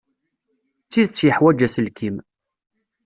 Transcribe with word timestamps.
D 0.85 0.87
tidet 0.91 1.25
yeḥwaj 1.27 1.59
aselkim. 1.67 2.15